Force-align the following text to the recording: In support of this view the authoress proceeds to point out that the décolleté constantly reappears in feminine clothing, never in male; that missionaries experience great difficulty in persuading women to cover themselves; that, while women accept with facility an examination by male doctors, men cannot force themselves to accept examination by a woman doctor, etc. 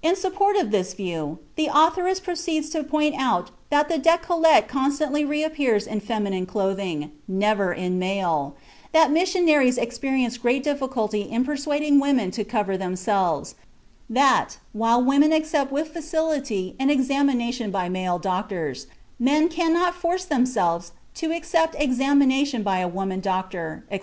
In 0.00 0.16
support 0.16 0.56
of 0.56 0.70
this 0.70 0.94
view 0.94 1.38
the 1.56 1.66
authoress 1.70 2.18
proceeds 2.18 2.70
to 2.70 2.82
point 2.82 3.14
out 3.18 3.50
that 3.68 3.90
the 3.90 3.98
décolleté 3.98 4.66
constantly 4.66 5.22
reappears 5.22 5.86
in 5.86 6.00
feminine 6.00 6.46
clothing, 6.46 7.10
never 7.28 7.70
in 7.70 7.98
male; 7.98 8.54
that 8.92 9.10
missionaries 9.10 9.76
experience 9.76 10.38
great 10.38 10.62
difficulty 10.64 11.28
in 11.30 11.44
persuading 11.44 12.00
women 12.00 12.30
to 12.30 12.42
cover 12.42 12.78
themselves; 12.78 13.54
that, 14.08 14.56
while 14.72 15.04
women 15.04 15.30
accept 15.30 15.70
with 15.70 15.88
facility 15.88 16.74
an 16.80 16.88
examination 16.88 17.70
by 17.70 17.86
male 17.90 18.18
doctors, 18.18 18.86
men 19.18 19.50
cannot 19.50 19.94
force 19.94 20.24
themselves 20.24 20.92
to 21.14 21.32
accept 21.36 21.76
examination 21.78 22.62
by 22.62 22.78
a 22.78 22.88
woman 22.88 23.20
doctor, 23.20 23.84
etc. 23.90 23.98